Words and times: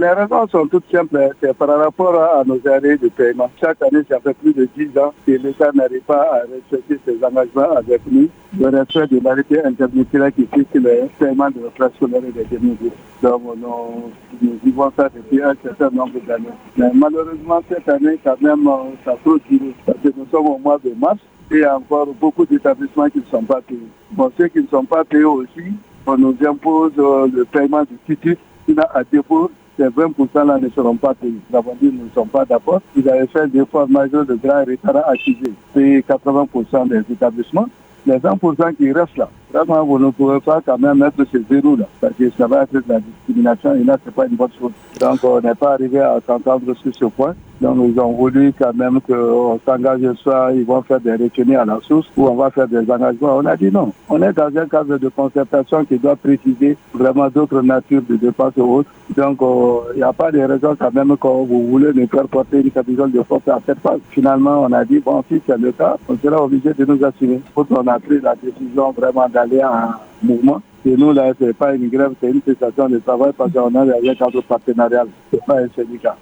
Les 0.00 0.10
raisons 0.10 0.46
sont 0.46 0.68
toutes 0.68 0.88
simples. 0.92 1.30
C'est 1.40 1.52
par 1.54 1.76
rapport 1.76 2.14
à 2.14 2.44
nos 2.44 2.60
arrêts 2.68 2.96
de 2.98 3.08
paiement. 3.08 3.50
Chaque 3.60 3.82
année, 3.82 4.04
ça 4.08 4.20
fait 4.20 4.32
plus 4.34 4.54
de 4.54 4.68
10 4.76 4.96
ans 4.96 5.12
que 5.26 5.32
l'État 5.32 5.72
n'arrive 5.74 6.02
pas 6.02 6.22
à 6.34 6.42
respecter 6.42 7.00
ses 7.04 7.16
engagements 7.24 7.76
avec 7.76 8.02
nous. 8.08 8.28
Le 8.60 8.68
respect 8.68 9.08
de 9.08 9.18
l'arrêté 9.18 9.60
intermédiaire 9.60 10.32
qui 10.32 10.46
fixe 10.54 10.72
le 10.74 11.08
paiement 11.18 11.50
de 11.50 11.58
nos 11.58 11.70
classes 11.70 11.94
scolaires 11.96 12.22
et 12.24 12.30
des 12.30 12.58
Donc, 13.22 13.42
nous, 14.40 14.60
vivons 14.62 14.92
ça 14.96 15.08
depuis 15.12 15.42
un 15.42 15.54
certain 15.64 15.90
nombre 15.90 16.20
d'années. 16.28 16.46
Mais 16.76 16.92
malheureusement, 16.94 17.60
cette 17.68 17.88
année, 17.88 18.20
quand 18.22 18.40
même, 18.40 18.70
ça 19.04 19.16
peut 19.24 19.40
durer. 19.50 19.74
Parce 19.84 19.98
que 19.98 20.10
nous 20.16 20.26
sommes 20.30 20.46
au 20.46 20.58
mois 20.58 20.78
de 20.78 20.92
mars 20.96 21.18
et 21.50 21.66
encore 21.66 22.06
beaucoup 22.20 22.46
d'établissements 22.46 23.08
qui 23.08 23.18
ne 23.18 23.24
sont 23.24 23.42
pas 23.42 23.60
payés. 23.62 23.80
Bon, 24.12 24.30
ceux 24.38 24.46
qui 24.46 24.62
ne 24.62 24.68
sont 24.68 24.84
pas 24.84 25.02
payés 25.02 25.24
aussi, 25.24 25.72
on 26.06 26.16
nous 26.16 26.36
impose 26.46 26.92
le 26.96 27.44
paiement 27.46 27.82
du 27.82 28.16
titre 28.16 28.40
à 28.94 29.02
dépôt 29.02 29.50
ces 29.78 29.84
20% 29.84 30.46
là 30.46 30.58
ne 30.58 30.68
seront 30.70 30.96
pas 30.96 31.14
payés. 31.14 31.38
Nous 31.48 31.56
avons 31.56 31.76
dit 31.80 31.86
nous 31.86 32.04
ne 32.04 32.10
sommes 32.14 32.28
pas 32.28 32.44
d'accord. 32.44 32.82
Ils 32.96 33.08
avaient 33.08 33.28
fait 33.28 33.46
des 33.48 33.60
efforts 33.60 33.88
majeurs 33.88 34.26
de 34.26 34.34
grand 34.34 34.64
retard 34.64 34.96
à 35.08 35.12
payer 35.72 36.00
80% 36.00 36.88
des 36.88 37.12
établissements. 37.12 37.68
Les 38.06 38.16
20% 38.16 38.74
qui 38.76 38.92
restent 38.92 39.16
là, 39.16 39.28
vraiment, 39.52 39.84
vous 39.84 39.98
ne 39.98 40.10
pouvez 40.10 40.40
pas 40.40 40.60
quand 40.64 40.78
même 40.78 40.98
mettre 40.98 41.24
ces 41.30 41.42
zéros 41.50 41.76
là, 41.76 41.86
parce 42.00 42.14
que 42.14 42.30
ça 42.30 42.46
va 42.46 42.62
être 42.62 42.72
de 42.72 42.82
la 42.88 43.00
discrimination 43.00 43.74
et 43.74 43.84
là, 43.84 43.98
ce 44.02 44.08
n'est 44.08 44.14
pas 44.14 44.26
une 44.26 44.36
bonne 44.36 44.50
chose. 44.58 44.72
Donc, 44.98 45.18
on 45.22 45.40
n'est 45.40 45.54
pas 45.54 45.74
arrivé 45.74 46.00
à 46.00 46.18
s'entendre 46.26 46.74
sur 46.74 46.94
ce 46.94 47.04
point. 47.04 47.34
Donc, 47.60 47.76
nous 47.76 47.98
avons 47.98 48.12
voulu 48.12 48.52
quand 48.56 48.74
même 48.74 49.00
qu'on 49.00 49.58
s'engage 49.66 50.12
soit 50.22 50.52
ils 50.54 50.64
vont 50.64 50.82
faire 50.82 51.00
des 51.00 51.12
retenues 51.12 51.56
à 51.56 51.64
la 51.64 51.78
source 51.82 52.08
ou 52.16 52.26
on 52.26 52.34
va 52.34 52.50
faire 52.50 52.68
des 52.68 52.88
engagements. 52.90 53.38
On 53.38 53.46
a 53.46 53.56
dit 53.56 53.70
non. 53.70 53.92
On 54.08 54.22
est 54.22 54.32
dans 54.32 54.56
un 54.56 54.66
cadre 54.66 54.96
de 54.96 55.08
concertation 55.08 55.84
qui 55.84 55.98
doit 55.98 56.16
préciser 56.16 56.76
vraiment 56.94 57.28
d'autres 57.28 57.62
natures 57.62 58.02
de 58.08 58.16
dépenses 58.16 58.52
et 58.56 58.60
autres. 58.60 58.90
Donc, 59.16 59.38
il 59.94 59.96
n'y 59.96 60.02
a 60.02 60.12
pas 60.12 60.30
de 60.30 60.40
raison 60.40 60.76
quand 60.78 60.94
même 60.94 61.16
quand 61.18 61.42
vous 61.44 61.66
voulez 61.66 61.92
nous 61.94 62.06
faire 62.06 62.28
porter 62.28 62.60
une 62.60 62.70
capitale 62.70 63.10
de 63.10 63.22
force 63.22 63.48
à 63.48 63.58
cette 63.66 63.80
phase. 63.80 64.00
Finalement, 64.10 64.62
on 64.62 64.72
a 64.72 64.84
dit, 64.84 65.00
bon, 65.00 65.24
si 65.28 65.40
c'est 65.46 65.58
le 65.58 65.72
cas, 65.72 65.96
on 66.08 66.16
sera 66.16 66.44
obligé 66.44 66.72
de 66.74 66.84
nous 66.84 67.02
assumer. 67.04 67.40
On 67.56 67.86
a 67.86 67.98
pris 67.98 68.20
la 68.20 68.34
décision 68.36 68.92
vraiment 68.92 69.28
d'aller 69.28 69.62
en 69.64 69.94
mouvement, 70.22 70.60
et 70.84 70.96
nous, 70.96 71.12
là, 71.12 71.32
ce 71.38 71.44
n'est 71.44 71.52
pas 71.52 71.74
une 71.74 71.88
grève, 71.88 72.12
c'est 72.20 72.30
une 72.30 72.40
cessation 72.46 72.88
de 72.88 72.98
travail 72.98 73.32
parce 73.36 73.52
qu'on 73.52 73.74
a 73.74 73.82
un 73.82 74.14
cadre 74.14 74.42
partenarial. 74.42 75.08
Ce 75.30 75.36
n'est 75.36 75.42
pas 75.46 75.60
un 75.60 75.68
syndicat. 75.74 76.16